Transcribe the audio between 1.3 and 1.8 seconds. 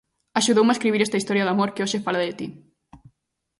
de amor